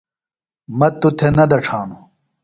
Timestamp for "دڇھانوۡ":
1.51-2.01